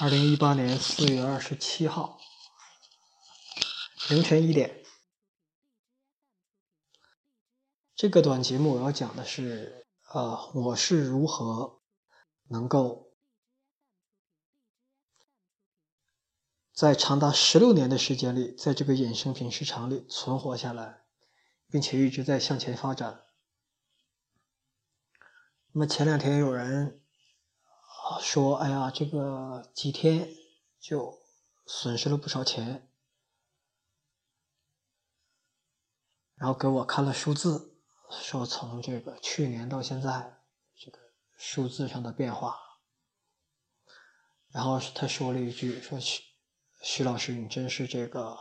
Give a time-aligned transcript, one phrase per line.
[0.00, 2.18] 二零一八年四月二十七号
[4.08, 4.82] 凌晨一点，
[7.94, 11.82] 这个短节目我要讲的是，呃，我是如何
[12.48, 13.12] 能够
[16.72, 21.04] 在长达十六年的时间里，在这个衍生品市场里存活下来，
[21.68, 23.22] 并且一直在向前发展。
[25.72, 27.01] 那么前两天有人。
[28.20, 30.28] 说：“哎呀，这个几天
[30.80, 31.20] 就
[31.66, 32.88] 损失了不少钱。”
[36.34, 37.76] 然后给我看了数字，
[38.10, 40.40] 说从这个去年到现在，
[40.74, 40.98] 这个
[41.36, 42.58] 数字上的变化。
[44.48, 46.22] 然后他说了一句：“说徐
[46.82, 48.36] 徐老师，你真是这个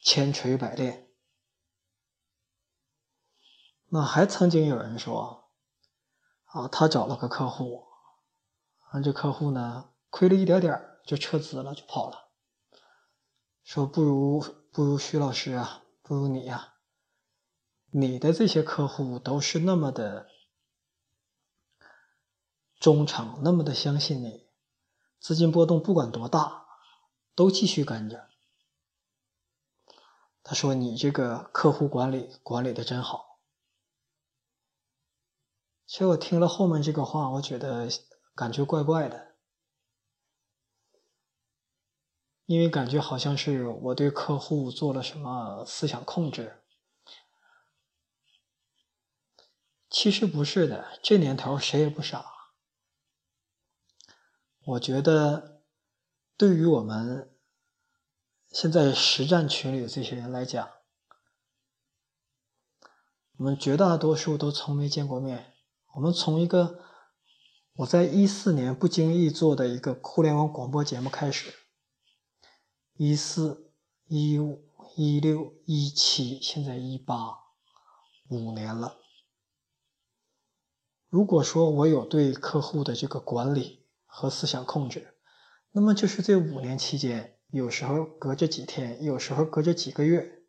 [0.00, 1.06] 千锤百炼。”
[3.90, 5.50] 那还曾经有人说
[6.46, 7.86] ：“啊，他找了个客户。”
[8.90, 12.30] 啊，这客户呢，亏了一点点就撤资了，就跑了。
[13.62, 16.76] 说不如不如徐老师啊，不如你呀，
[17.90, 20.26] 你的这些客户都是那么的
[22.80, 24.48] 忠诚，那么的相信你，
[25.20, 26.66] 资金波动不管多大，
[27.34, 28.30] 都继续跟着。
[30.42, 33.38] 他说你这个客户管理管理的真好。
[35.86, 37.86] 其实我听了后面这个话，我觉得。
[38.38, 39.34] 感觉怪怪的，
[42.44, 46.62] 因为感觉好像是我对客户做了什么思想控制。
[49.90, 52.24] 其实不是的，这年头谁也不傻。
[54.64, 55.64] 我觉得，
[56.36, 57.36] 对于我们
[58.52, 60.70] 现在实战群里的这些人来讲，
[63.38, 65.56] 我们绝大多数都从没见过面。
[65.94, 66.84] 我们从一个。
[67.78, 71.54] 我在一四年不经意做的一个互联网广播节目开始，
[72.94, 73.70] 一四、
[74.08, 77.38] 一五、一六、一七，现在一八，
[78.30, 78.96] 五年了。
[81.08, 85.14] 如果说我有对客户的这个管理和思想控制，
[85.70, 90.42] 那么就是这五年期间，有时候隔着几天，有时候隔着几个月，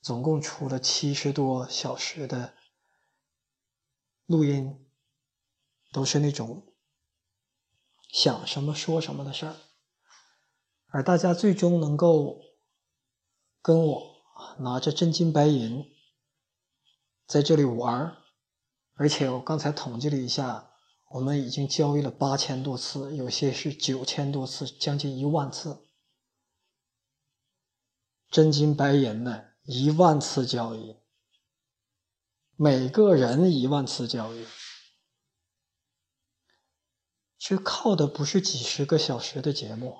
[0.00, 2.54] 总共出了七十多小时的
[4.24, 4.80] 录音。
[5.94, 6.66] 都是那种
[8.10, 9.54] 想什么说什么的事儿，
[10.88, 12.40] 而大家最终能够
[13.62, 14.16] 跟我
[14.58, 15.84] 拿着真金白银
[17.28, 18.16] 在这里玩
[18.94, 20.72] 而且我刚才统计了一下，
[21.10, 25.86] 我们已经交易了八千多次，有些是九千多次，将近一万次，
[28.28, 30.96] 真金白银的一万次交易，
[32.56, 34.44] 每个人一万次交易。
[37.46, 39.98] 这靠的不是几十个小时的节目，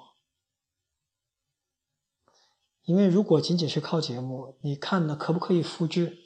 [2.84, 6.16] 因为如果仅仅是靠节目，你看呢可不可以复制？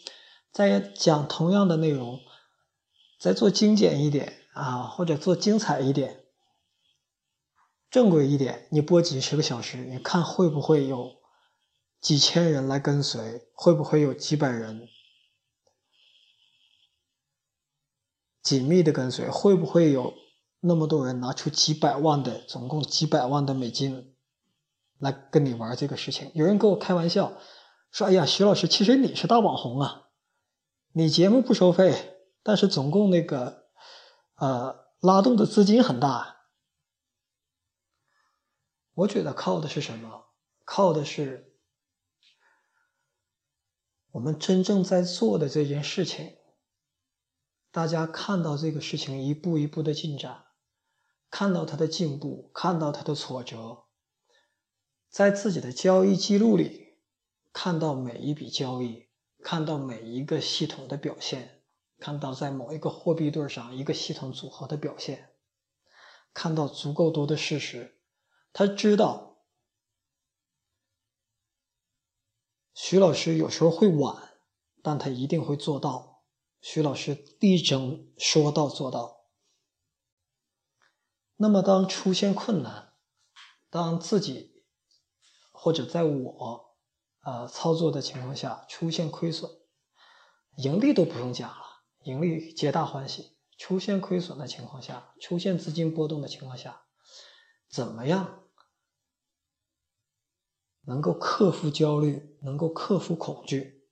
[0.53, 2.21] 再讲同样的内容，
[3.19, 6.25] 再做精简一点啊，或者做精彩一点、
[7.91, 11.17] 正规一点，你播几十个小时，你看会不会有
[12.01, 13.51] 几千人来跟随？
[13.55, 14.89] 会不会有几百人
[18.41, 19.29] 紧密的跟随？
[19.29, 20.15] 会不会有？
[20.61, 24.17] 那么多人拿出几百万的，总共几百万的美金
[24.99, 26.33] 来跟你玩这个事情。
[26.35, 27.33] 有人跟我开玩笑
[27.93, 30.09] 说：“哎呀，徐老师，其实你是大网红啊，
[30.93, 33.69] 你节目不收费，但是总共那个
[34.35, 36.37] 呃拉动的资金很大。”
[38.95, 40.25] 我觉得靠的是什么？
[40.65, 41.55] 靠的是
[44.11, 46.37] 我们真正在做的这件事情，
[47.71, 50.47] 大家看到这个事情一步一步的进展。
[51.31, 53.85] 看到他的进步，看到他的挫折，
[55.09, 56.97] 在自己的交易记录里
[57.53, 59.09] 看到每一笔交易，
[59.43, 61.63] 看到每一个系统的表现，
[61.99, 65.35] 看到在某一个货币对上一个系统组合的表现，
[66.33, 68.01] 看到足够多的事实，
[68.53, 69.45] 他知道
[72.73, 74.39] 徐老师有时候会晚，
[74.83, 76.23] 但他一定会做到。
[76.61, 79.18] 徐老师力争说到做到。
[81.41, 82.93] 那么，当出现困难，
[83.71, 84.65] 当自己
[85.53, 86.77] 或者在我
[87.21, 89.49] 呃操作的情况下出现亏损，
[90.57, 91.65] 盈利都不用讲了，
[92.03, 93.37] 盈利皆大欢喜。
[93.57, 96.83] 出现亏损的情况下，出现资金波动的情况下，
[97.69, 98.45] 怎么样
[100.83, 103.85] 能够克服焦虑，能够克服恐惧？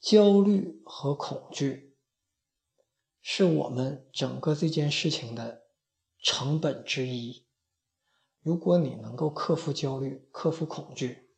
[0.00, 1.83] 焦虑和恐惧。
[3.26, 5.62] 是我们整个这件事情的
[6.22, 7.46] 成本之一。
[8.42, 11.30] 如果你能够克服焦虑、克服恐惧，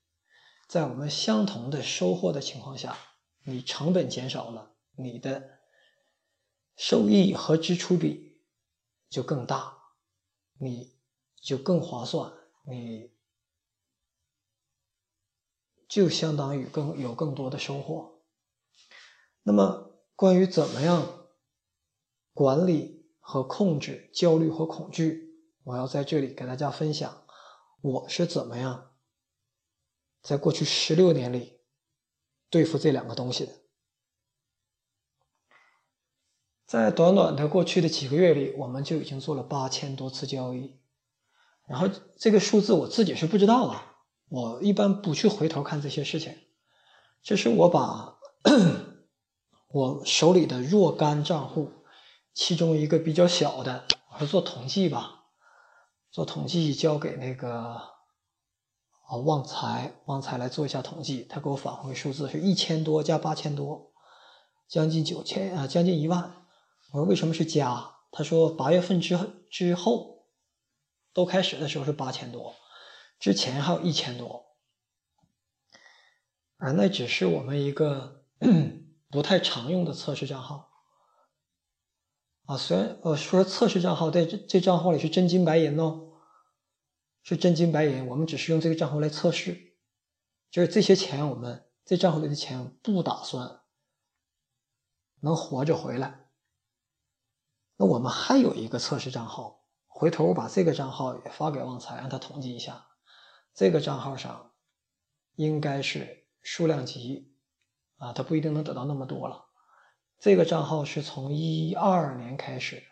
[0.66, 2.98] 在我们相同的收获的情况下，
[3.44, 5.60] 你成本减少了，你的
[6.74, 8.42] 收益和支出比
[9.08, 9.78] 就更大，
[10.58, 10.98] 你
[11.40, 12.32] 就更划算，
[12.66, 13.12] 你
[15.88, 18.24] 就相当于更有更多的收获。
[19.44, 21.25] 那么，关于怎么样
[22.36, 27.24] 管理和控制焦虑和恐惧，我要在这里给大家分享
[27.80, 28.90] 我是怎么样。
[30.20, 31.60] 在过去十六年里，
[32.50, 33.52] 对付这两个东西的，
[36.66, 40.78] 在短短的过去的几个月里，我们就已经做了八千多次交易。
[41.66, 41.88] 然后
[42.18, 43.80] 这个数字我自己是不知道的，
[44.28, 46.36] 我一般不去回头看这些事情。
[47.22, 48.18] 这是我把
[49.72, 51.72] 我手里的若干账户，
[52.36, 55.24] 其中一个比较小的，我说做统计吧，
[56.10, 57.96] 做统计交给那个。
[59.08, 63.92] 啊，旺财，旺财来做一下统计，他给我返回数字是一千多加八千多，
[64.66, 66.44] 将近九千啊，将近一万。
[66.90, 67.98] 我说为什么是加？
[68.10, 69.16] 他说八月份之
[69.48, 70.26] 之后
[71.12, 72.56] 都开始的时候是八千多，
[73.20, 74.46] 之前还有一千多，
[76.56, 78.24] 而那只是我们一个
[79.08, 80.65] 不太常用的测试账号。
[82.46, 86.04] 啊，虽然呃说测试账号在这这账号里是真金白银哦。
[87.28, 89.74] 是真金白银，我们只是用这个账号来测试，
[90.48, 93.62] 就是这些钱，我们这账户里的钱不打算
[95.22, 96.28] 能活着回来。
[97.78, 102.86] 那我们还有一个测试账号，回头我把这个账号也发给旺财，让他统计一下，
[103.52, 104.52] 这个账号上
[105.34, 107.34] 应该是数量级
[107.96, 109.45] 啊，他不一定能得到那么多了。
[110.18, 112.82] 这个账号是从一二年开始，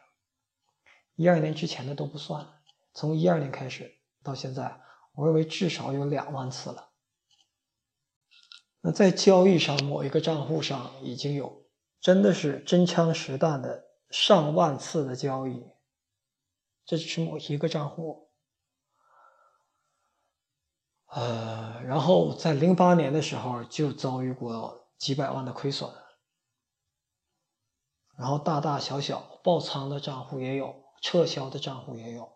[1.16, 2.46] 一二年之前的都不算，
[2.92, 3.98] 从一二年开始。
[4.22, 4.80] 到现在，
[5.14, 6.92] 我认为至少有两万次了。
[8.80, 11.66] 那在交易上，某一个账户上已经有
[12.00, 15.62] 真的是真枪实弹的上万次的交易，
[16.86, 18.30] 这只是某一个账户。
[21.08, 25.90] 呃，然后在零八年的时候就遭遇过几百万的亏损，
[28.16, 32.32] 然后大大小小爆仓的账户也有，撤销的账户也有。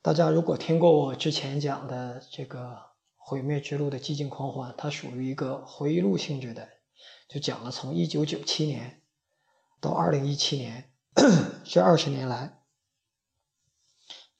[0.00, 6.68] 大家如果听过我之前讲的这个毁灭之路的寂静狂欢，它属于一个回忆录性质的，
[7.28, 9.02] 就讲了从一九九七年
[9.80, 10.92] 到二零一七年
[11.64, 12.62] 这二十年来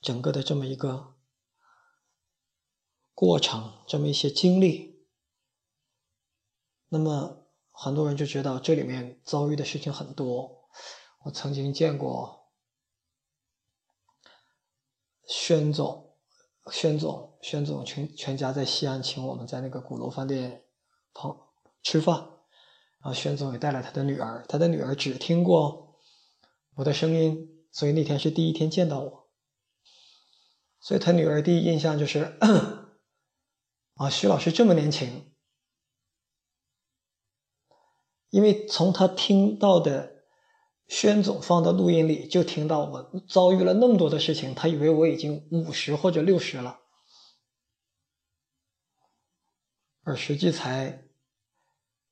[0.00, 1.14] 整个的这么一个
[3.12, 5.04] 过程，这么一些经历。
[6.88, 7.45] 那么
[7.76, 10.68] 很多人就知道这里面遭遇的事情很多。
[11.24, 12.44] 我曾经见过。
[15.28, 16.14] 宣总，
[16.70, 20.62] 宣总，宣总全全家在西安请我们在那个鼓楼饭店
[21.12, 21.36] 朋
[21.82, 22.16] 吃饭，
[23.00, 25.98] 然后宣总也带了他的女儿，他的女儿只听过
[26.76, 29.28] 我的声音，所以那天是第一天见到我，
[30.78, 32.38] 所以他女儿第一印象就是
[33.98, 35.34] 啊，徐老师这么年轻，
[38.30, 40.14] 因为从他听到的。
[40.88, 46.78] 宣总放的录音里就听到我遭遇了那么多的事情，他以为我已经五十或者六十了，
[50.04, 51.02] 而实际才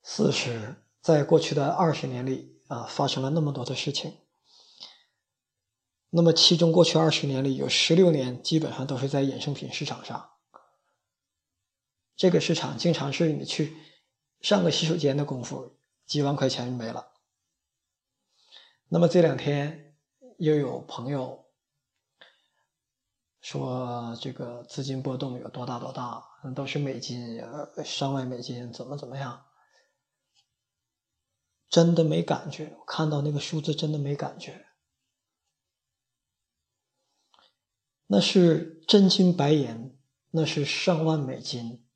[0.02, 0.74] 四十。
[1.00, 4.12] 在过去的二十年里啊，发生了那么多的事情。
[6.10, 10.30] 那么其中过去二十年里有十六年基本上都是在衍生品市场上，
[12.16, 13.76] 这个市场经常是你去
[14.40, 15.73] 上个洗手间的功夫，
[16.06, 17.12] 几万块钱没了。
[18.88, 19.96] 那么这两天
[20.38, 21.46] 又有朋友
[23.40, 26.25] 说，这个资金波动有多大多大？
[26.54, 27.40] 都是美金，
[27.84, 29.46] 上万美金，怎么怎么样？
[31.68, 34.66] 真的没感觉，看到那个数字真的没感觉。
[38.06, 39.99] 那是真金白银，
[40.30, 41.87] 那是上万美金，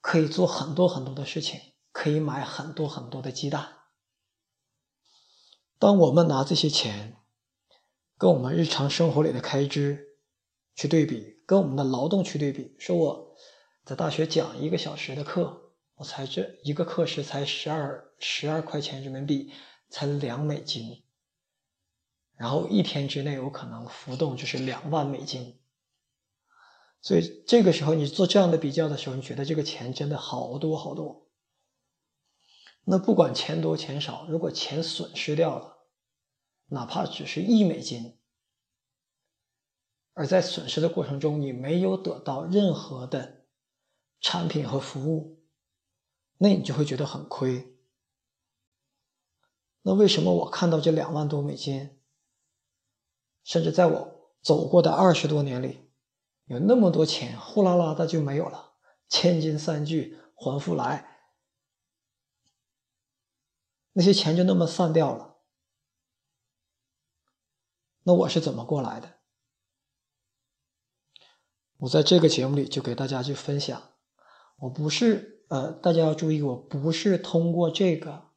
[0.00, 1.69] 可以做很多很多的事情，
[2.00, 3.76] 可以买很多很多的鸡蛋。
[5.78, 7.18] 当我们拿这些钱
[8.16, 10.16] 跟我们日常生活里的开支
[10.74, 13.36] 去对比，跟我们的劳动去对比，说我
[13.84, 19.52] 在大学讲一个小时的课，我才这一个课时才十二十二块钱人民币，
[19.90, 21.02] 才两美金，
[22.34, 25.60] 然后一天之内我可能浮动就是两万美金，
[27.02, 31.26] 所以这个时候你做这样的比较的时候，你觉得这个钱真的好多好多。
[32.84, 35.78] 那不管钱多钱少，如果钱损失掉了，
[36.66, 38.18] 哪怕只是一美金，
[40.14, 43.46] 而在损失的过程中你没有得到任何的
[44.20, 45.44] 产品和服务，
[46.38, 47.76] 那你就会觉得很亏。
[49.82, 52.00] 那为什么我看到这两万多美金，
[53.44, 55.90] 甚至在我走过的二十多年里，
[56.46, 58.72] 有那么多钱呼啦啦的就没有了，
[59.08, 61.06] 千金散去还复来。
[63.92, 65.36] 那些钱就那么散掉了，
[68.04, 69.14] 那我是怎么过来的？
[71.78, 73.82] 我在这个节目里就给大家去分享，
[74.58, 78.28] 我不是呃，大家要注意，我不是通过这个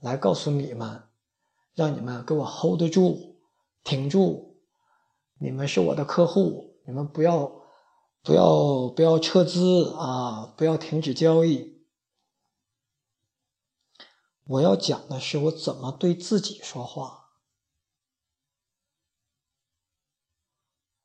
[0.00, 1.04] 来告诉你们，
[1.74, 3.38] 让你们给我 hold 得住、
[3.82, 4.56] 挺住，
[5.38, 7.52] 你们是我的客户，你们不要
[8.22, 11.73] 不要不要撤资啊，不要停止交易。
[14.44, 17.30] 我要讲的是我怎么对自己说话。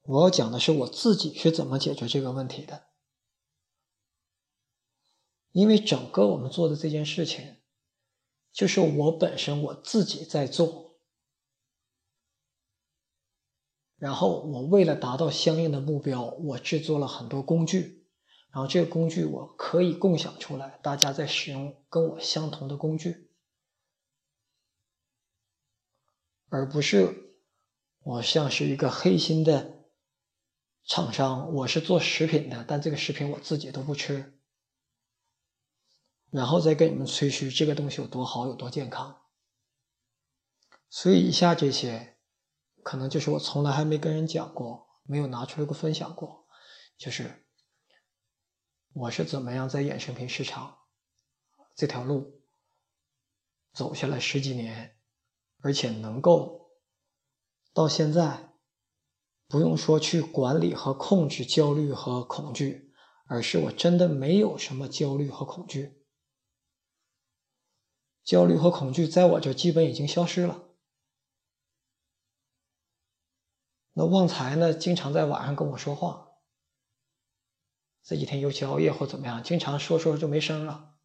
[0.01, 2.87] 我要讲的是我自己是怎么解决这个问题的。
[5.51, 7.57] 因为整个我们做的这件事情，
[8.51, 10.99] 就是我本身我自己在做，
[13.97, 18.07] 然后我为了达到相应的目标，我制作了很多工具，
[18.51, 23.28] 然后这个工具我可以共享出来，大家在使用跟我相同的工具。
[26.49, 27.35] 而不是
[27.99, 29.85] 我像是一个黑心的
[30.83, 34.39] 厂商，我是做食品的，但这个食品我自己都不吃，
[36.31, 39.21] 然后再跟你们吹嘘这个东西有多好，有多健康。
[40.89, 42.17] 所以以下这些，
[42.81, 46.47] 可能就是我从来还没跟人讲过，没有拿出来过分享过，
[46.97, 47.45] 就是
[48.93, 50.79] 我是怎么样在衍生品市场
[51.75, 52.41] 这条路
[53.71, 54.98] 走下来十几年。
[55.61, 56.71] 而且能够
[57.73, 58.53] 到现在，
[59.47, 62.93] 不用说去管理和控制焦虑和恐惧，
[63.25, 66.05] 而是我真的没有什么焦虑和恐惧，
[68.23, 70.65] 焦虑和恐惧在我这基本已经消失了。
[73.93, 76.29] 那旺财呢，经常在晚上跟我说话，
[78.01, 80.95] 这几天尤其熬夜或怎么样，经常说说就没声了，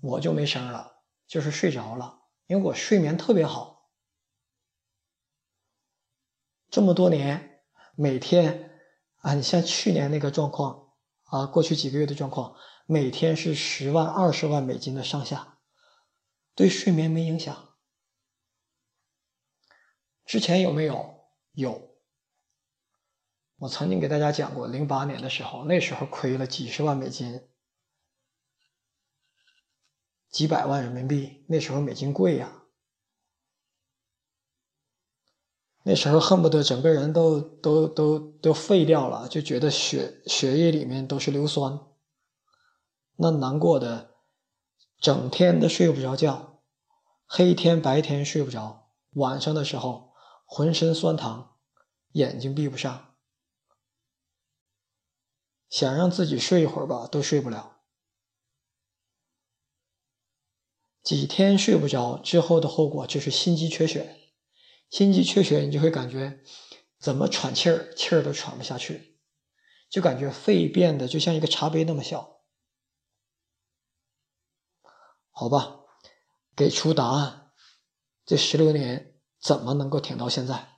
[0.00, 2.19] 我就没声了，就是睡着了。
[2.50, 3.92] 因为我睡眠特别好，
[6.68, 7.62] 这么多年
[7.94, 8.76] 每天
[9.18, 10.94] 啊，你像去年那个状况
[11.26, 15.60] 啊，过去几个月的状况，每天是十万、二十万美金的上下，
[16.56, 17.76] 对睡眠没影响。
[20.24, 21.28] 之前有没有？
[21.52, 21.96] 有。
[23.58, 27.48] 我曾经给大家讲过，零八年的时候，那时候亏了几十万美金。
[30.30, 32.62] 几百万人民币，那时候美金贵呀，
[35.82, 41.80] 那时候恨不得整个人都都都都废掉了，就觉得血血液里面都是硫酸，
[43.16, 44.14] 那难过的，
[45.00, 46.62] 整天都睡不着觉，
[47.26, 50.12] 黑天白天睡不着，晚上的时候
[50.44, 51.48] 浑身酸疼，
[52.12, 53.14] 眼睛闭不上，
[55.68, 57.79] 想让自己睡一会儿吧，都睡不了。
[61.02, 64.32] 几天睡不着之后的后果就是心肌缺血，
[64.90, 66.42] 心肌缺血你就会感觉
[66.98, 69.18] 怎么喘气儿气儿都喘不下去，
[69.88, 72.42] 就感觉肺变得就像一个茶杯那么小。
[75.30, 75.80] 好吧，
[76.54, 77.52] 给出答案，
[78.26, 80.76] 这十六年怎么能够挺到现在？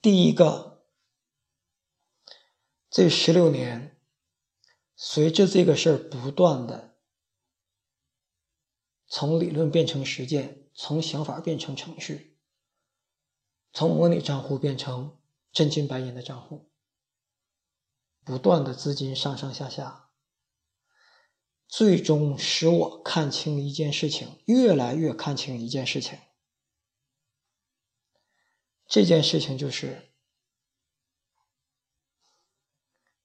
[0.00, 0.84] 第一个，
[2.88, 4.00] 这十六年
[4.94, 6.93] 随着这个事儿不断的。
[9.16, 12.36] 从理论变成实践，从想法变成程序，
[13.72, 15.16] 从模拟账户变成
[15.52, 16.68] 真金白银的账户，
[18.24, 20.10] 不断的资金上上下下，
[21.68, 26.18] 最终使我看清一件事情，越来越看清一件事情。
[28.88, 30.10] 这件事情就是，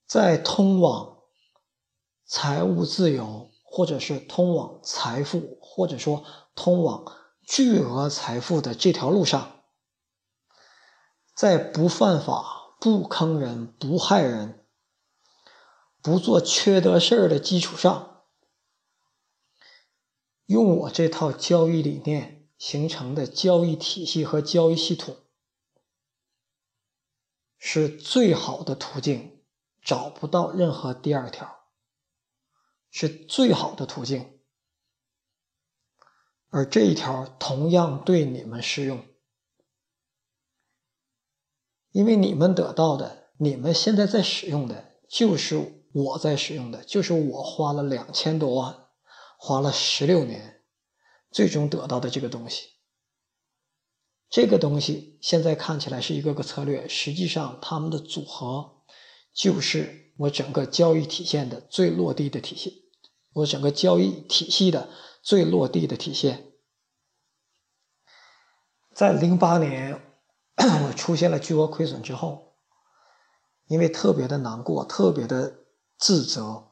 [0.06, 1.24] 在通往
[2.26, 3.50] 财务自由。
[3.72, 7.06] 或者是通往财富，或者说通往
[7.46, 9.62] 巨额财富的这条路上，
[11.36, 14.66] 在不犯法、不坑人、不害人、
[16.02, 18.24] 不做缺德事儿的基础上，
[20.48, 25.16] 用我这套交易理念形成的交易体系和交易系统，
[27.60, 29.44] 是最好的途径，
[29.84, 31.58] 找不到任何第二条。
[32.92, 34.39] 是最好的途径，
[36.50, 39.06] 而这一条同样对你们适用，
[41.92, 48.88] 因为你们得到的，你们现在在使用的，就是我在使用的，就是我花了两千多万，
[49.38, 50.64] 花了十六年，
[51.32, 52.70] 最终得到的这个东西。
[54.30, 58.84] 这个东西现在看起来是一个个策略，实际上它们的组合
[59.34, 62.74] 就是我整个交易体现的最落地的体现，
[63.34, 64.90] 我整个交易体系的
[65.22, 66.52] 最落地的体现。
[68.94, 70.02] 在零八年
[70.58, 72.54] 我出现了巨额亏损之后，
[73.68, 75.60] 因为特别的难过，特别的
[75.98, 76.66] 自责，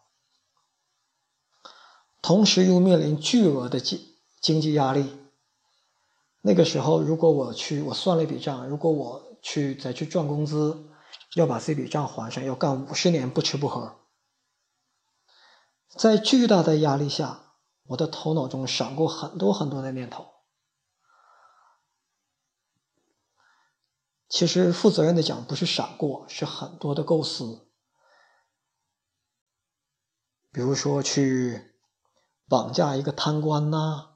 [2.22, 4.00] 同时又面临巨额的经
[4.42, 5.18] 经济压力。
[6.42, 10.90] 那个时候，如果我去，我算了一笔账，如果我去再去赚工资，
[11.36, 14.00] 要把这笔账还上，要干五十年不吃不喝。
[15.90, 17.47] 在巨大的压力下，
[17.88, 20.26] 我的头脑中闪过很多很多的念头。
[24.30, 27.70] 其实，负责任的讲，不是闪过，是很多的构思。
[30.52, 31.76] 比如说，去
[32.48, 34.16] 绑架一个贪官呐。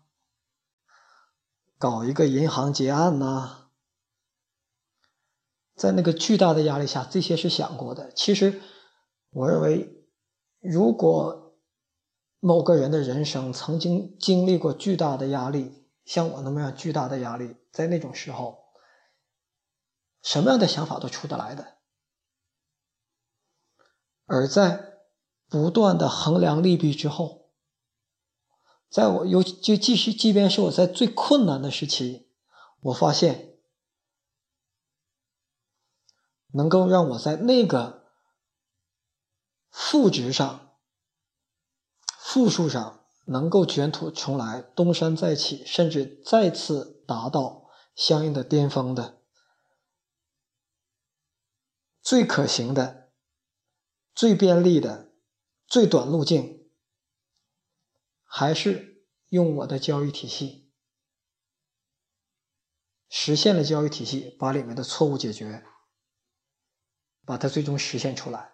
[1.78, 3.70] 搞一个银行劫案呐，
[5.75, 8.12] 在那个巨大的压力下，这些是想过的。
[8.12, 8.62] 其实，
[9.32, 10.06] 我认为，
[10.60, 11.50] 如果
[12.42, 18.66] 某个人的人生曾经经历过巨大的压力，像我那么样巨大的压力，在那种时候，
[20.24, 21.78] 什么样的想法都出得来的。
[24.26, 24.98] 而在
[25.48, 27.52] 不断的衡量利弊之后，
[28.90, 32.28] 在我尤就即使即便是我在最困难的时期，
[32.80, 33.60] 我发现
[36.54, 38.08] 能够让我在那个
[39.70, 40.71] 负值上、
[42.34, 49.22] 负数上能够卷土重来、东山再起，甚至再次达到相应的巅峰的
[52.01, 53.12] 最可行的、
[54.16, 55.12] 最便利的、
[55.68, 56.72] 最短路径。
[58.24, 60.72] 还是用我的交易体系
[63.10, 65.66] 实现了交易体系，把里面的错误解决，
[67.25, 68.50] 把它最终实现出来。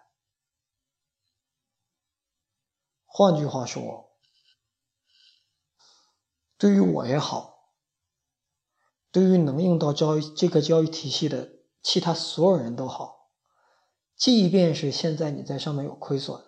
[3.18, 4.12] 换句话说，
[6.56, 7.72] 对于我也好，
[9.10, 11.50] 对于能用到交易这个交易体系的
[11.82, 13.32] 其他所有人都好，
[14.14, 16.40] 即便是现在你在上面有亏损。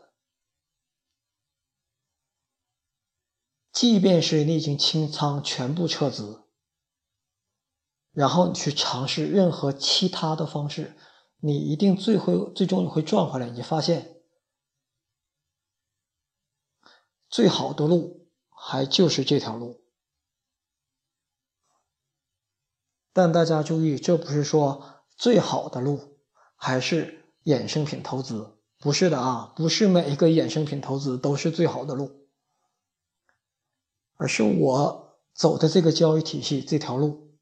[3.72, 6.44] 即便是你已经清仓全部撤资，
[8.12, 10.96] 然后你去尝试任何其他的方式，
[11.40, 13.50] 你一定最会最终你会赚回来。
[13.50, 14.19] 你发现
[17.30, 19.80] 最好的路还就是这条路。
[23.12, 26.18] 但大家注意，这不是说最好的路
[26.56, 32.28] 还是衍生品投资，不是的啊，不是每一个衍生品投资都是最好的路。
[34.16, 37.36] 而是我走的这个交易体系这条路，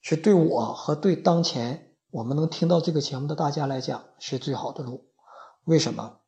[0.00, 5.10] 是对我和对当前我们能听到这个节目的大家来讲是最好的路。
[5.64, 6.21] 为什么？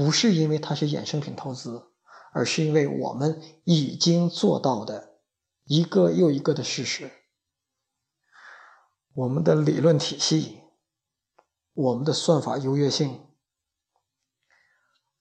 [0.00, 1.90] 不是因为它是衍生品投资，
[2.32, 5.18] 而是因为我们已经做到的
[5.64, 7.10] 一个又一个的事实。
[9.12, 10.62] 我们的理论体系，
[11.74, 13.20] 我们的算法优越性。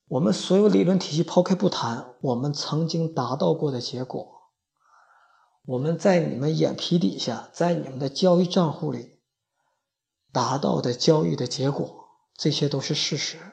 [0.07, 4.53] 我们所有理论体系抛开不谈，我们曾经达到过的结果，
[5.65, 9.19] 我们在你们眼皮底下，在你们的交易账户里
[10.31, 12.05] 达到的交易的结果，
[12.37, 13.48] 这些都是事实。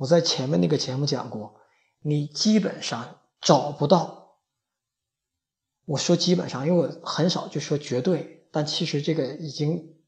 [0.00, 1.60] 我在前面那个节目讲过，
[1.98, 4.38] 你基本上找不到。
[5.84, 10.00] 我说基本上，因为我很少就说绝对，但其实这个已经。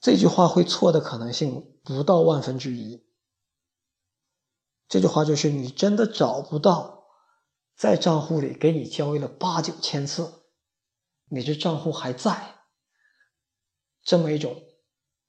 [0.00, 3.06] 这句话会错的可能性不到万分之一。
[4.88, 7.04] 这句话就是你真的找不到
[7.76, 10.46] 在账户里给你交易了八九千次，
[11.26, 12.62] 你这账户还在
[14.02, 14.56] 这么一种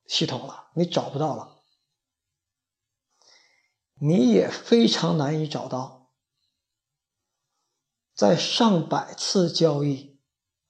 [0.08, 1.53] 系统了，你找不到了。
[4.06, 6.12] 你也非常难以找到
[8.14, 10.20] 在上百次交易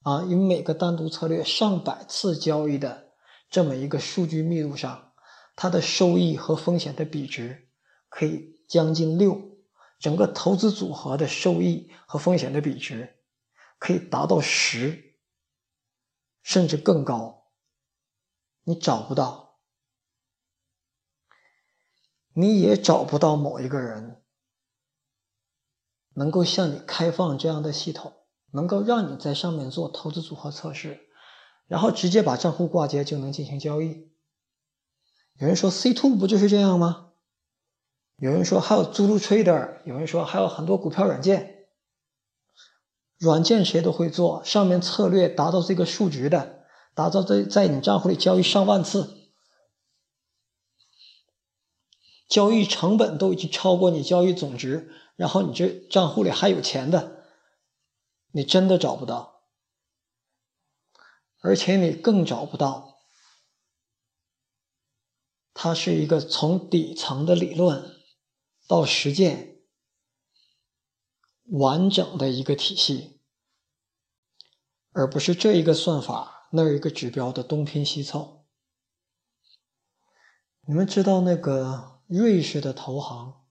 [0.02, 3.12] 啊，因为每个单独策略上百次交易的。
[3.50, 5.14] 这么一个数据密度上，
[5.56, 7.68] 它的收益和风险的比值
[8.08, 9.58] 可以将近六，
[9.98, 13.16] 整个投资组合的收益和风险的比值
[13.80, 15.16] 可以达到十，
[16.44, 17.48] 甚至更高。
[18.62, 19.43] 你找不到，
[22.34, 24.20] 你也找不到某一个人
[26.14, 28.12] 能够向你开放这样的系统，
[28.52, 31.00] 能够让你在上面做投资组合测试，
[31.66, 34.10] 然后直接把账户挂接就能进行交易。
[35.38, 37.12] 有人说 C two 不就是这样吗？
[38.18, 41.66] 有人说还有 Zulu Trader，有人说还有很多股票软件，
[43.18, 49.23] 软件谁都会做，上面策略达到这个数值的，达到在在你账户里交易上万次，
[52.28, 57.24] 交易成本都已经超过你交易总值，然后你这账户里还有钱的，
[58.32, 59.42] 你真的找不到，
[61.40, 62.98] 而且你更找不到，
[65.52, 67.92] 它是一个从底层的理论。
[68.66, 69.60] 到实践
[71.50, 73.20] 完整的一个体系，
[74.92, 78.46] 而不是这一个算法那一个指标的东拼西凑。
[80.66, 83.44] 你们知道那个瑞士的投行，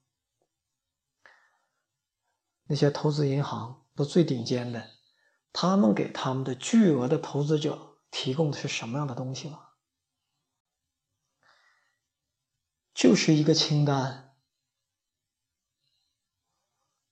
[2.64, 4.90] 那些投资银行都最顶尖的，
[5.52, 9.60] 他们给他们的巨额的投资者提供的是什么样的东西吗？
[12.94, 14.36] 就是一个清单。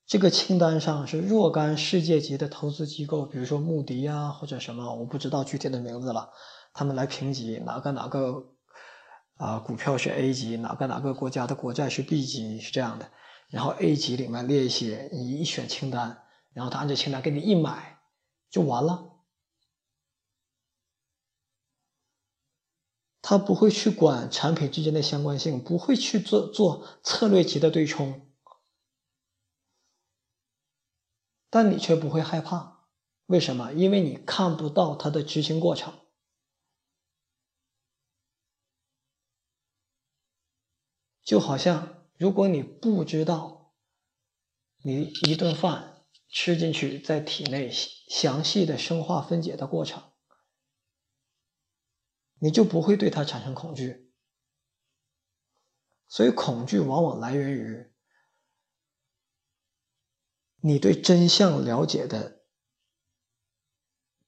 [0.06, 6.32] 这个清单上是若干世界级的投资机构，比如说穆迪啊，或者什么，我不知道具体的名字了。
[6.74, 8.51] 他们来评级哪个哪个
[9.42, 13.10] 啊股票是 A 级，哪个哪个国家的国债是 B 级，是这样的。
[13.48, 17.98] 然后 A 级里面列一些，你一选清单，然后他按照清单给你一买
[18.48, 19.18] 就完了。
[23.20, 28.28] 他不会去管产品之间的相关性，不会去做做策略级的对冲。
[31.50, 32.86] 但你却不会害怕，
[33.26, 33.72] 为什么？
[33.72, 35.92] 因为你看不到它的执行过程。
[41.24, 43.72] 就好像，如果你不知道
[44.82, 50.02] 你一顿饭吃进去在体内详细的生化分解的过程，
[52.38, 54.12] 你就不会对它产生恐惧。
[56.08, 57.90] 所以，恐惧往往来源于。
[60.64, 62.44] 你对真相了解的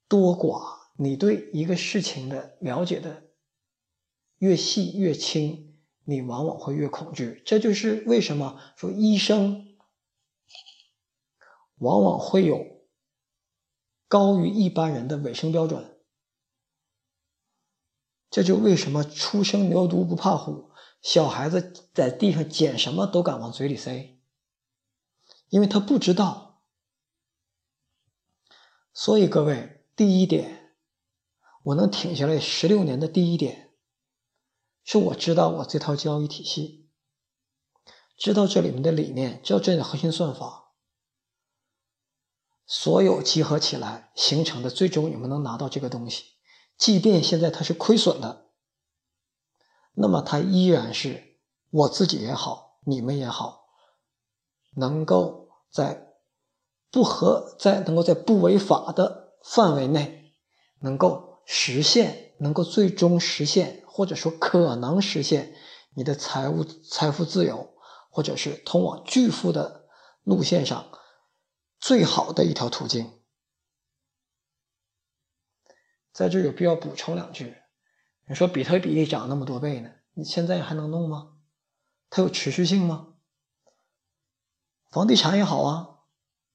[0.09, 3.31] 多寡，你对一个事情的了解的
[4.39, 5.74] 越细越轻，
[6.05, 7.43] 你往往会越恐惧。
[7.45, 9.77] 这就是为什么说医生
[11.77, 12.65] 往往会有
[14.09, 15.99] 高于一般人的卫生标准。
[18.31, 24.19] 这就为什么初生牛犊不怕虎，小孩子在地上捡什么都敢往嘴里塞。
[25.51, 26.63] 因为他不知道，
[28.93, 30.75] 所以各位，第一点，
[31.63, 33.64] 我能挺下来十六年的第一点，
[34.85, 36.89] 是我知道我这套交易体系，
[38.17, 40.73] 知道这里面的理念，知道这里的核心算法，
[42.67, 46.25] 所有集合起来形成的，最终你们能拿到这个东西，
[46.77, 48.51] 即便现在它是亏损的，
[49.95, 51.39] 那么它依然是
[51.71, 53.65] 我自己也好，你们也好，
[54.77, 55.43] 能够。
[55.75, 56.15] 在
[56.93, 60.33] 不合在能够在不违法的范围内，
[60.79, 65.55] 能够实现，能够最终实现，或者说可能实现
[65.95, 67.77] 你的财务财富自由，
[68.11, 69.87] 或者是通往巨富的
[70.25, 70.91] 路线上
[71.79, 73.23] 最好的一条途径。
[76.13, 77.57] 在这有必要补充两句：
[78.27, 79.93] 你说比特币涨那么多倍呢？
[80.15, 81.37] 你现在还能弄吗？
[82.11, 83.15] 它有持续性吗？
[84.91, 86.01] 房地产也好啊，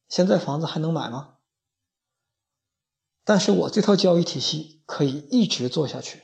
[0.09, 1.37] 现在房子还能买吗？
[3.23, 6.23] 但是我这套交易体系可以一直做下去，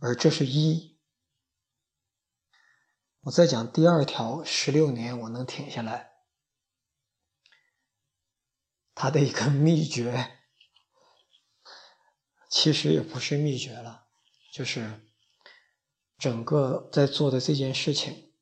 [0.00, 0.98] 而这是一。
[3.20, 6.12] 我再讲第二条，十六年我能挺下来，
[8.94, 10.38] 它的一个秘诀，
[12.48, 14.08] 其实也不是秘诀了，
[14.50, 15.06] 就是
[16.16, 18.32] 整个在做的这件事情。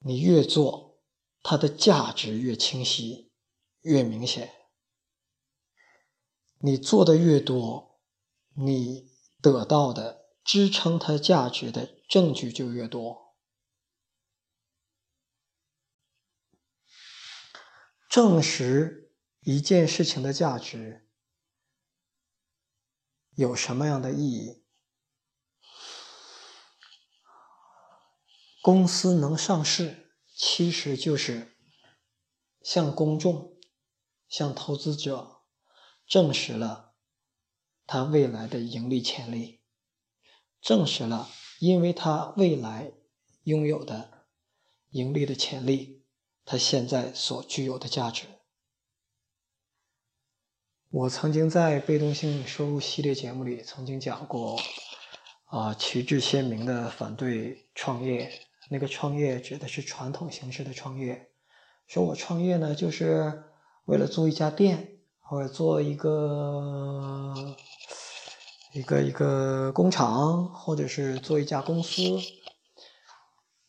[0.00, 1.02] 你越做，
[1.42, 3.32] 它的价值越清晰、
[3.80, 4.52] 越明显。
[6.58, 8.00] 你做的越多，
[8.54, 9.11] 你
[9.42, 13.36] 得到的支撑它价值的证据就越多。
[18.08, 21.10] 证实一件事情的价值
[23.34, 24.62] 有什么样的意义？
[28.60, 31.56] 公司能上市，其实就是
[32.62, 33.58] 向公众、
[34.28, 35.42] 向投资者
[36.06, 36.91] 证实了
[37.86, 39.60] 它未来的盈利潜力，
[40.60, 41.28] 证实了，
[41.60, 42.92] 因为它未来
[43.44, 44.26] 拥有的
[44.90, 46.04] 盈利的潜力，
[46.44, 48.24] 它现在所具有的价值。
[50.90, 54.60] 我曾经在被动性收入系列节目里曾经讲过，
[55.46, 58.30] 啊，旗帜鲜明的反对创业。
[58.70, 61.30] 那个创业指的是传统形式的创业，
[61.86, 63.44] 说我创业呢，就是
[63.84, 64.91] 为了做一家店，
[65.32, 67.32] 或者做一个
[68.74, 72.02] 一个一个工厂，或者是做一家公司，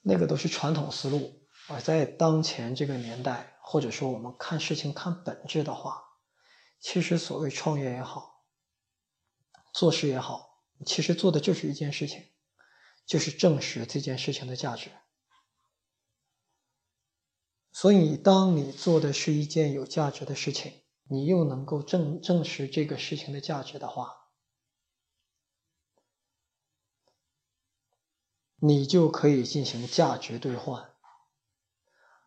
[0.02, 1.47] 那个都是传统思路。
[1.69, 6.04] 而在当前这个年代，或者说我们看事情看本质的话，
[6.82, 8.43] 其实，所谓创业也好，
[9.73, 12.26] 做事也好，其实做的就是一件事情，
[13.06, 14.89] 就是证实这件事情的价值。
[17.71, 24.30] 所以，当你做的是一件有价值的事情，你又能够证证实这个事情的价值的话，
[28.56, 30.96] 你就可以进行价值兑换，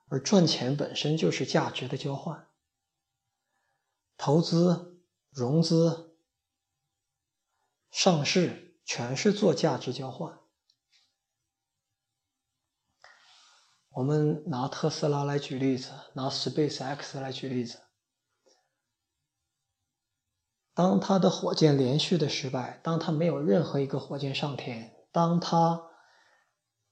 [0.08, 2.46] 而赚钱本身就是价值的交换。
[4.18, 6.18] 投资、融资、
[7.90, 10.38] 上市，全是做价值交换。
[13.88, 17.85] 我们拿特斯拉来举例子，拿 Space X 来举例子。
[20.76, 25.82] 当他的火箭连续的失败，当他没有任何一个火箭上天，当他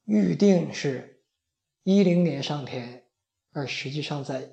[0.04, 1.22] 预定是
[1.84, 3.04] 一零年上天，
[3.52, 4.50] 而实际上在。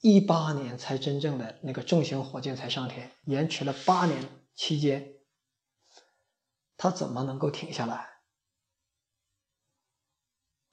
[0.00, 5.14] 一八年才真正的那个重型火箭才上天，延迟了八年期间，
[6.76, 8.06] 他怎么能够停下来？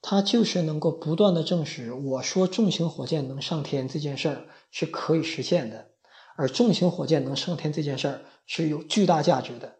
[0.00, 5.95] 他就是能够不断的证实，我说重型火箭能上天这件事儿是可以实现的，
[6.36, 9.76] 而重型火箭能上天这件事儿是有巨大价值的，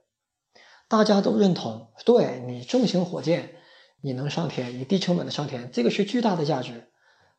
[0.89, 3.57] 大家都认同，对你重型火箭
[4.01, 6.91] 你能上天，你低成本的上天，这个是巨大的价值，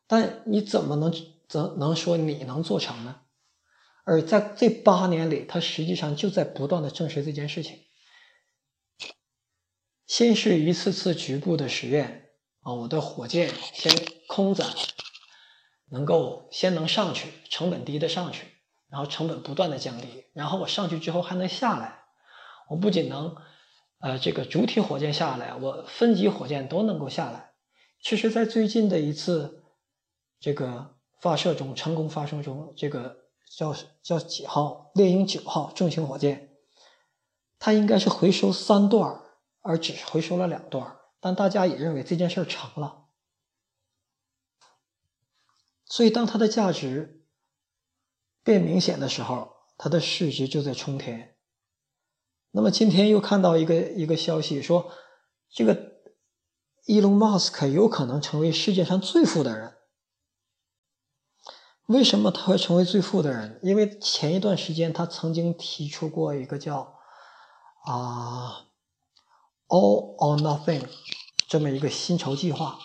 [0.06, 1.12] 但你怎么能？
[1.48, 3.22] 怎能说你能做成呢？
[4.04, 7.86] 而在这八年里，他实际上就在不断的证实这件事情。
[10.06, 13.90] 先是一次次局部的实验啊，我的火箭先
[14.26, 14.66] 空载，
[15.90, 18.44] 能够先能上去，成本低的上去，
[18.88, 22.04] 然后成本不断的降低，然后我上去之后还能下来。
[22.68, 23.36] 我不仅能
[24.00, 27.52] 呃这个主体火箭下来，我分级火箭都能够下来。
[28.02, 29.64] 其实，在最近的一次
[30.40, 30.94] 这个。
[31.20, 33.74] 发射中成功发射中，这个叫
[34.04, 34.92] 叫几号？
[34.94, 36.56] 猎鹰九号重型火箭，
[37.58, 39.20] 它应该是回收三段，
[39.62, 40.96] 而只是回收了两段。
[41.18, 43.06] 但大家也认为这件事成了，
[45.86, 47.17] 所以当它的价值
[48.48, 51.36] 变明显的时候，它的市值就在冲天。
[52.50, 54.90] 那么今天又看到一个一个消息说，
[55.50, 55.98] 这个
[56.86, 59.74] 伊隆马斯克有可能成为世界上最富的人。
[61.88, 63.60] 为什么他会成为最富的人？
[63.62, 66.94] 因为前一段时间他曾经提出过一个叫
[67.84, 68.64] “啊
[69.66, 70.88] all or nothing”
[71.46, 72.78] 这么一个薪酬计划，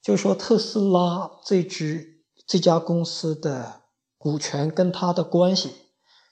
[0.00, 3.82] 就说特斯拉这支这家公司的
[4.26, 5.72] 股权跟他的关系，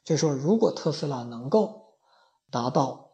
[0.05, 1.95] 就是说如果特斯拉能够
[2.51, 3.13] 达到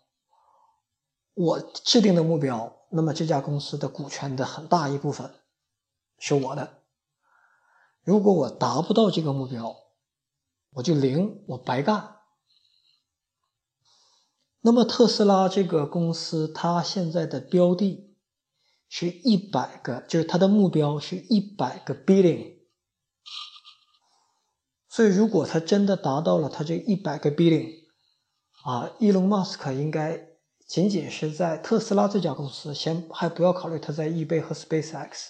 [1.34, 5.34] 我制定的目标，那么这家公司的股权的很大一部分
[6.18, 6.78] 是我的。
[8.04, 9.76] 如果我达不到这个目标，
[10.72, 12.16] 我就零，我白干。
[14.62, 18.16] 那么特斯拉这个公司，它现在的标的
[18.88, 22.59] 是一百个，就是它的目标是一百个 billion。
[24.92, 27.84] 所以，如果他真的达到了他这一百个 billion，
[28.64, 30.26] 啊，伊隆马斯克应该
[30.66, 35.28] 仅仅是在特斯拉这家公司，先还不要考虑他在易贝和 SpaceX。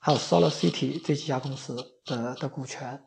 [0.00, 3.04] 还有 SolarCity 这几家公司的的股权，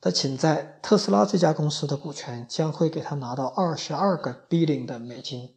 [0.00, 5.56] 他仅在特斯拉这家公司的股权将会给他拿到二十二个 billion 的美金。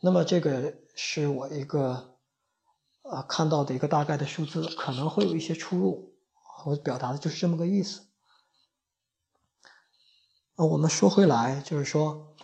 [0.00, 2.16] 那么这个是我一个
[3.02, 6.09] 啊看到的一个大概的数字，可能会有一些出入。
[6.66, 8.08] 我表达的就是这么个意思。
[10.56, 12.34] 那我们说回来，就是说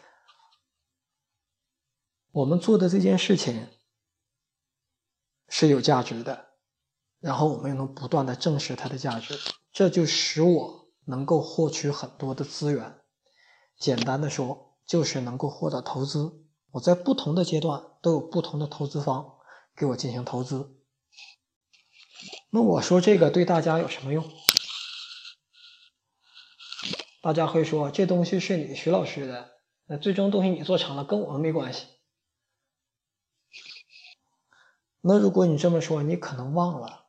[2.33, 3.69] 我们做的这件事情
[5.49, 6.47] 是有价值的。
[7.19, 9.37] 然后我们又能不断的证实它的价值，
[9.73, 13.01] 这就使我能够获取很多的资源。
[13.79, 16.45] 简单的说，就是能够获得投资。
[16.73, 19.39] 我在不同的阶段都有不同的投资方
[19.75, 20.76] 给我进行投资。
[22.51, 24.31] 那我说这个对大家有什么用？
[27.21, 31.87] 大家会说这东西是你徐老师的，那最终东西你做成了，跟我们没关系。
[35.01, 37.07] 那如果你这么说，你可能忘了，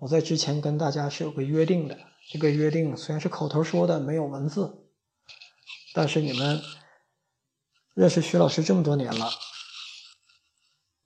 [0.00, 1.98] 我在之前跟大家是有个约定的，
[2.30, 4.90] 这个约定虽然是口头说的，没有文字。
[5.94, 6.62] 但是你们
[7.94, 9.30] 认识徐老师这么多年了。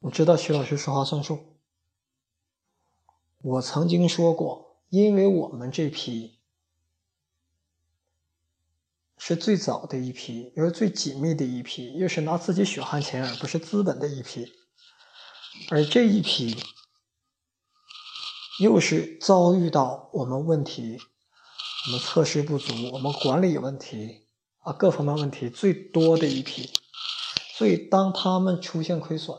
[0.01, 1.60] 我知道徐老师说话算数。
[3.43, 6.39] 我曾经说过，因为我们这批
[9.17, 14.53] 是最早的一批，又是最紧密的一批，又是拿自己血汗钱而不是资本的一批。
[15.71, 16.57] 而这一批
[18.61, 20.99] 又是遭遇到我们问题，
[21.87, 24.27] 我们测试不足，我们管理问题
[24.59, 26.71] 啊，各方面问题最多的一批。
[27.55, 29.39] 所以，当他们出现亏损，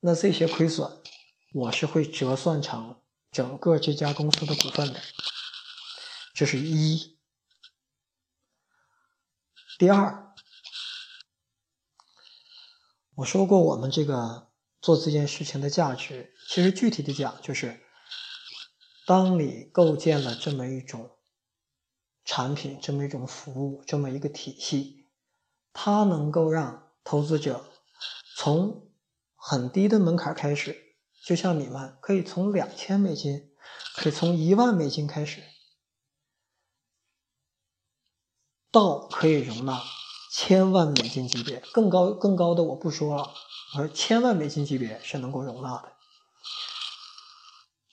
[0.00, 0.90] 那这些亏损
[1.52, 5.00] 我是会折算成整个这家公司的股份的。
[6.34, 7.18] 这是一。
[9.78, 10.26] 第二。
[13.16, 17.80] 我说过，我们这个做这件事情的价值，其实具体的讲，就是
[19.04, 21.18] 当你构建了这么一种
[22.24, 25.08] 产品、这么一种服务、这么一个体系，
[25.72, 27.64] 它能够让投资者
[28.36, 28.88] 从
[29.34, 30.87] 很低的门槛开始，
[31.28, 33.50] 就像你们可以从两千美金，
[33.96, 35.44] 可以从一万美金开始，
[38.70, 39.78] 到可以容纳。
[40.30, 43.34] 千万美金级别，更高更高的我不说了，
[43.76, 45.92] 而千万美金级别是能够容纳的。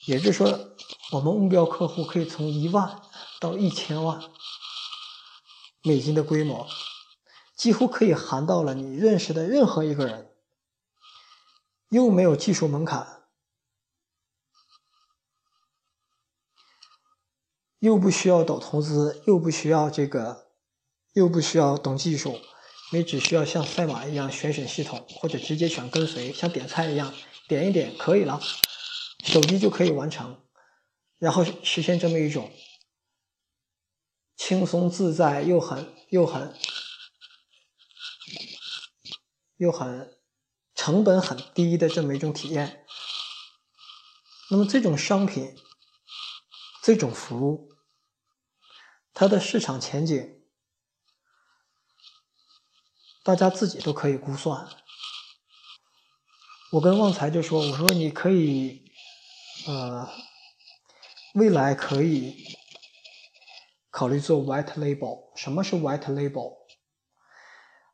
[0.05, 0.69] 也就是说，
[1.11, 3.01] 我们目标客户可以从一万
[3.41, 4.31] 到一千万
[5.83, 6.65] 美金的规模，
[7.57, 10.33] 几乎可以含到了你认识的任何一个人，
[11.89, 13.14] 又没有技术门槛，
[17.85, 20.43] 又不需要抖投资，又不需要这个。
[21.13, 22.41] 又不需要懂技术，
[22.91, 27.13] 你只需要像赛马一样选选系统，或者直接选跟随，像点菜一样
[27.47, 28.37] 点一点可以了，
[29.23, 30.43] 手机就可以完成，
[31.17, 32.51] 然后实现这么一种
[34.35, 36.53] 轻松自在又很又很
[39.55, 40.17] 又很
[40.73, 42.83] 成本很低的这么一种体验。
[44.51, 45.55] 那么这种商品，
[46.83, 47.71] 这种服务，
[49.15, 50.43] 它的市场前景。
[53.23, 54.67] 大家自己都可以估算。
[56.73, 58.85] 我跟旺财就说：“我说你可以，
[59.65, 60.07] 呃，
[61.33, 62.45] 未来可以
[63.89, 65.31] 考虑做 white label。
[65.35, 66.57] 什么是 white label？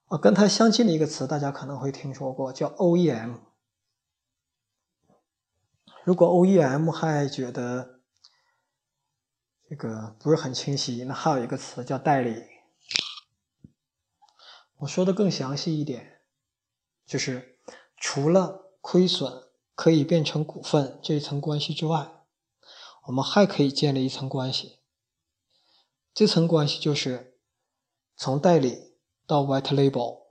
[0.07, 3.39] 啊，跟它相近的一个词，大家可能会听说过，叫 OEM。
[6.03, 8.00] 如果 OEM 还觉得
[9.71, 12.43] 这个不是很清晰，那还有一个词叫代理。”
[14.79, 16.23] 我说的更详细一点，
[17.05, 17.57] 就是
[17.95, 22.11] 除了亏损可以变成股份这一层关系之外，
[23.03, 24.79] 我们还可以建立一层关系。
[26.13, 27.39] 这层关系就是
[28.17, 30.23] 从代理到 white label，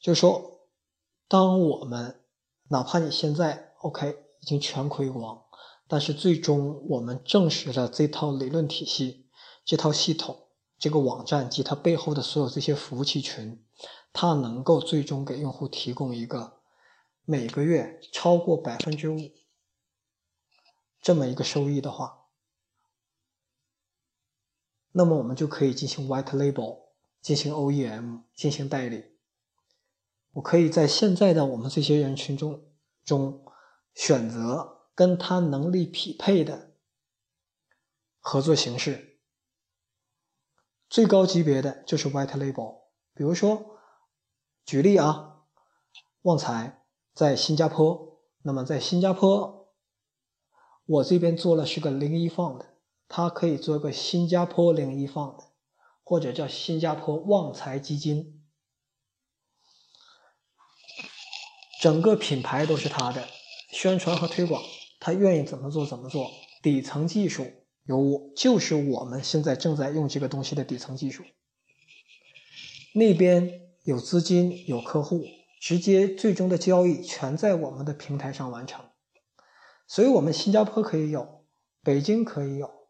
[0.00, 0.66] 就是说，
[1.28, 2.24] 当我们
[2.70, 5.44] 哪怕你现在 OK 已经全亏光，
[5.88, 9.26] 但是最终我们证实了这套理论体系、
[9.64, 10.44] 这套系统。
[10.78, 13.64] 这个网站及它背后的所有这些服务器群，
[14.12, 16.60] 它能够最终给用户提供一个
[17.24, 19.18] 每个月超过百分之五
[21.02, 22.26] 这么一个收益的话，
[24.92, 26.82] 那么我们就可以进行 white label，
[27.20, 29.16] 进行 OEM，进行代理。
[30.34, 32.62] 我可以在现在的我们这些人群中
[33.04, 33.44] 中
[33.94, 36.72] 选择跟他能力匹配的
[38.18, 39.20] 合作形式。
[40.90, 42.80] 最高级别的就是 white label，
[43.14, 43.78] 比如说，
[44.64, 45.44] 举例啊，
[46.22, 46.82] 旺财
[47.14, 49.72] 在新加坡，那么在新加坡，
[50.84, 52.66] 我这边做了是个零一 fund，
[53.06, 55.44] 它可以做个新加坡零一 fund，
[56.02, 58.44] 或者叫新加坡旺财基金，
[61.80, 63.28] 整个品牌都是他的，
[63.70, 64.60] 宣传和推广，
[65.00, 66.30] 他愿意怎么做怎么做，
[66.62, 67.46] 底层技术。
[67.84, 71.24] 有我，就是我们现在正在用这个东西的底层技术。
[72.92, 75.24] 那边有资金，有客户，
[75.60, 78.84] 直接最终的交易全在我们的平台上完成。
[79.86, 81.46] 所以，我们新加坡可以有，
[81.82, 82.88] 北京可以有，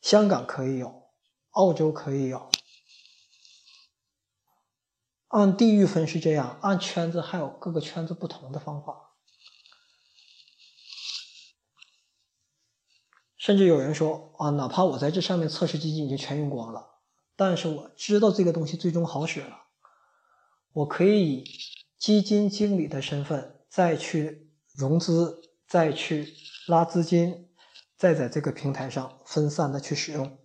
[0.00, 1.10] 香港可以有，
[1.50, 2.48] 澳洲可以有。
[5.28, 9.09] 按地域分是这样，按圈子还有各个圈子不同的方法。
[13.40, 16.98] 甚至有人说啊，哪怕我在这上面测试基金已经全用光了，
[17.36, 19.62] 但是我知道这个东西最终好使了，
[20.74, 21.44] 我可以以
[21.96, 26.34] 基金经理的身份再去融资，再去
[26.66, 27.48] 拉资金，
[27.96, 30.38] 再在这个平台上分散的去使用，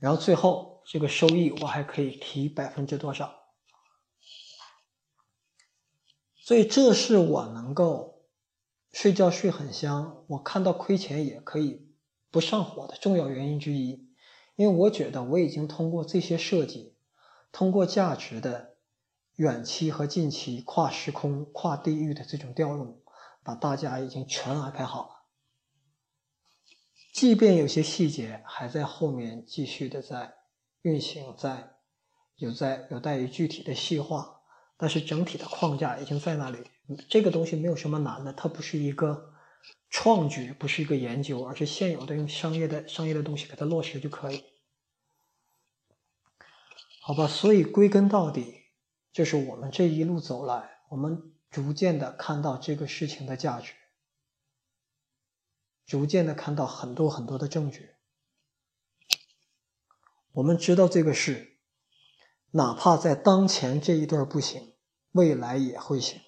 [0.00, 3.32] 然后最后这个收益我还可以提百分之多少？
[6.34, 8.17] 所以这是我能够
[8.92, 11.88] 睡觉睡很香，我看到亏钱也可以
[12.30, 14.08] 不上火的重要原因之一，
[14.56, 16.96] 因为我觉得我已经通过这些设计，
[17.52, 18.76] 通过价值的。
[19.38, 23.00] 远期和近期跨时空、跨地域的这种调用，
[23.44, 25.10] 把大家已经全安排好了。
[27.14, 30.34] 即便有些细节还在后面继续的在
[30.82, 31.76] 运行，在
[32.34, 34.40] 有在有待于具体的细化，
[34.76, 36.58] 但是整体的框架已经在那里。
[37.08, 39.34] 这个东西没有什么难的，它不是一个
[39.90, 44.44] 创举，不是一个研究，而是现有的用商业的商业的东西给它落实就可以。
[47.00, 48.56] 好吧，所以归根到底。
[49.10, 53.72] 就是我们这一路走来，我们逐渐的看到这个事情的价值，
[55.86, 57.96] 逐渐的看到很多很多的证据。
[60.32, 61.58] 我们知道这个事，
[62.52, 64.74] 哪怕在当前这一段不行，
[65.10, 66.20] 未来也会行，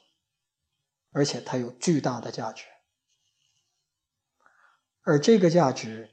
[1.10, 2.64] 而且它有巨大的价值。
[5.02, 6.10] 而这个价值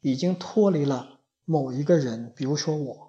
[0.00, 3.08] 已经脱离了某一个人，比如说我。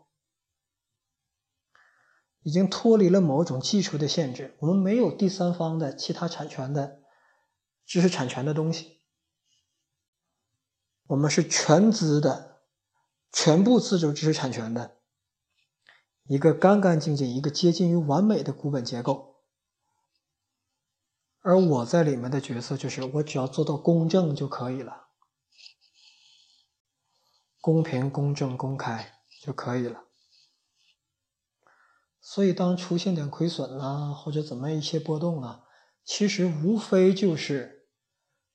[2.41, 7.01] 已经脱离了某种技术的限制，我们没有第三方的其他产权的
[7.85, 9.01] 知识产权的东西，
[11.07, 12.61] 我们是全资的、
[13.29, 14.99] 全部自主知识产权的
[16.23, 19.28] 一个干干净净、一个接近于完美的股本结构。
[21.41, 25.07] 而我在里面的角色就是，我只要做到公正就可以了，
[27.61, 30.03] 公平、公正、公开就可以了。
[32.21, 35.63] 所以，当出现点亏损啊，或者怎么一些波动啊，
[36.03, 37.87] 其实无非就是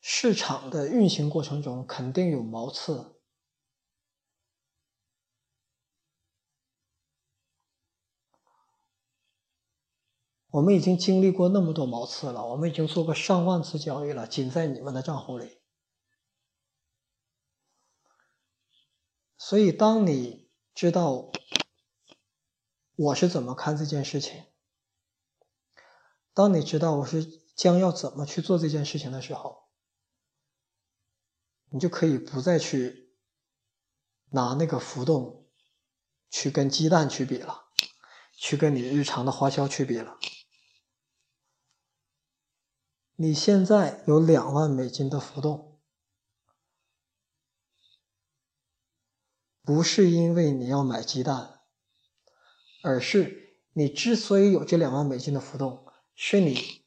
[0.01, 3.14] 市场的运行过程中肯定有毛刺。
[10.55, 15.59] 我们已经经历过那么多毛刺了，我们已经做过上万次交易了，仅在你们的账户里。
[19.36, 21.32] 所以，当你知道。
[22.96, 24.44] 我是怎么看这件事情？
[26.32, 27.26] 当你知道我是
[27.57, 29.64] 将要怎么去做这件事情的时候，
[31.70, 33.16] 你就可以不再去
[34.30, 35.48] 拿那个浮动
[36.30, 37.64] 去跟鸡蛋去比了，
[38.38, 40.16] 去跟你日常的花销去比了。
[43.17, 45.79] 你现在有两万美金的浮动，
[49.62, 51.51] 不是因为你要买鸡蛋。
[52.87, 56.85] 而是你之所以有这两万美金的浮动，是你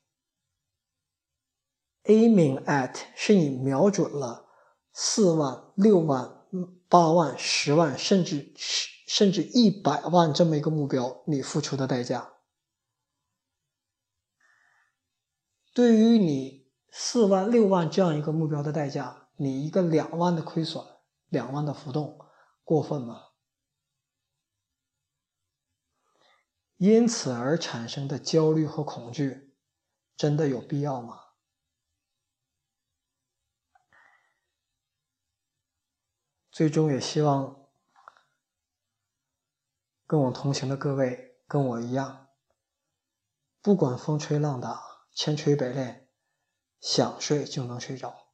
[2.04, 4.48] aiming at，是你瞄准了
[4.94, 6.46] 四万、六万、
[6.88, 8.54] 八万、十万，甚至
[9.08, 12.37] 甚至一百万这么一个目标，你付出的代价。
[15.78, 20.84] 对于你四万、六万这样一个目标的代价，你一个两万的亏损、
[21.28, 22.20] 两万的浮动，
[22.64, 23.26] 过分吗？
[26.78, 29.54] 因此而产生的焦虑和恐惧，
[30.16, 31.20] 真的有必要吗？
[36.50, 37.68] 最终也希望
[40.08, 42.30] 跟我同行的各位跟我一样，
[43.62, 44.87] 不管风吹浪打、
[45.20, 46.08] 千锤百炼，
[46.80, 48.27] 想睡就能睡着。